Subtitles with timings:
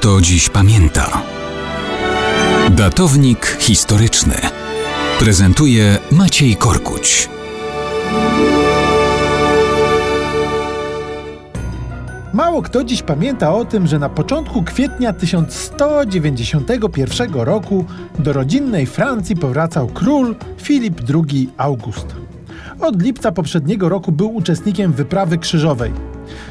[0.00, 1.22] kto dziś pamięta.
[2.70, 4.34] Datownik historyczny
[5.18, 7.28] prezentuje Maciej Korkuć.
[12.32, 17.84] Mało kto dziś pamięta o tym, że na początku kwietnia 1191 roku
[18.18, 22.06] do rodzinnej Francji powracał król Filip II August.
[22.80, 25.92] Od lipca poprzedniego roku był uczestnikiem wyprawy krzyżowej.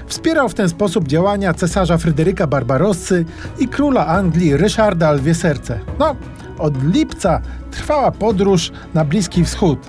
[0.07, 3.25] Wspierał w ten sposób działania cesarza Fryderyka Barbarossy
[3.59, 5.79] i króla Anglii Ryszarda Alwieserce.
[5.99, 6.15] No,
[6.57, 9.79] od lipca trwała podróż na Bliski Wschód.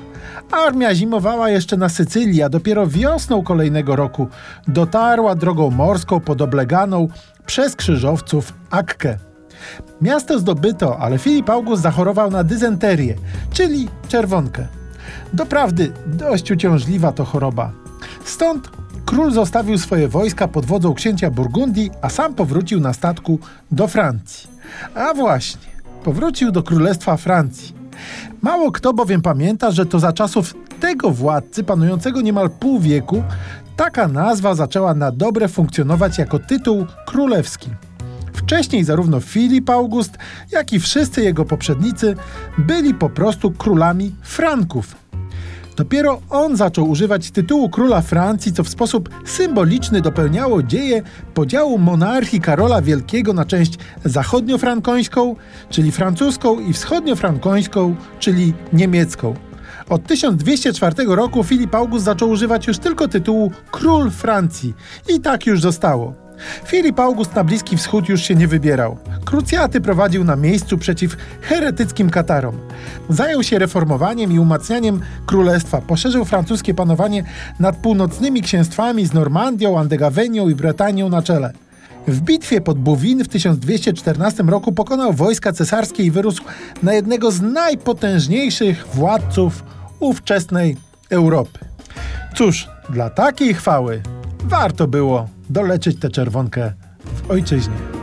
[0.53, 4.29] Armia zimowała jeszcze na Sycylii, a dopiero wiosną kolejnego roku
[4.69, 7.09] dotarła drogą morską pod obleganą
[7.47, 9.17] przez krzyżowców Akkę.
[10.01, 13.15] Miasto zdobyto, ale Filip August zachorował na dysenterię,
[13.53, 14.80] czyli czerwonkę.
[15.33, 17.73] Doprawdy dość uciążliwa to choroba.
[18.25, 18.71] Stąd
[19.07, 23.39] król zostawił swoje wojska pod wodzą księcia Burgundii, a sam powrócił na statku
[23.71, 24.49] do Francji.
[24.95, 25.71] A właśnie,
[26.05, 27.75] powrócił do Królestwa Francji.
[28.43, 33.23] Mało kto bowiem pamięta, że to za czasów tego władcy, panującego niemal pół wieku,
[33.77, 37.71] taka nazwa zaczęła na dobre funkcjonować jako tytuł królewski.
[38.33, 40.19] Wcześniej zarówno Filip August,
[40.53, 42.15] jak i wszyscy jego poprzednicy
[42.59, 44.97] byli po prostu królami Franków.
[45.77, 51.03] Dopiero on zaczął używać tytułu króla Francji, co w sposób symboliczny dopełniało dzieje
[51.35, 55.37] podziału monarchii Karola Wielkiego na część zachodniofrankońską,
[55.71, 59.35] czyli francuską, i wschodniofrankońską, czyli niemiecką.
[59.89, 64.75] Od 1204 roku Filip August zaczął używać już tylko tytułu król Francji
[65.09, 66.30] i tak już zostało.
[66.65, 68.97] Filip August na Bliski Wschód już się nie wybierał.
[69.25, 72.57] Krucjaty prowadził na miejscu przeciw heretyckim Katarom.
[73.09, 77.25] Zajął się reformowaniem i umacnianiem królestwa, poszerzył francuskie panowanie
[77.61, 81.53] nad północnymi księstwami z Normandią, Andegawenią i Bretanią na czele.
[82.09, 86.43] W bitwie pod Bouvines w 1214 roku pokonał wojska cesarskie i wyrósł
[86.83, 89.65] na jednego z najpotężniejszych władców
[90.01, 90.77] ówczesnej
[91.11, 91.59] Europy.
[92.35, 94.03] Cóż, dla takiej chwały
[94.45, 96.73] warto było doleczyć tę czerwonkę
[97.05, 98.00] w ojczyźnie.